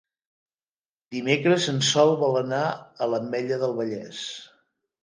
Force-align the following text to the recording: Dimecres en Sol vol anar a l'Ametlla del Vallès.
Dimecres 1.17 1.67
en 1.75 1.79
Sol 1.91 2.17
vol 2.25 2.41
anar 2.43 2.65
a 2.73 3.13
l'Ametlla 3.13 3.63
del 3.67 3.79
Vallès. 3.83 4.27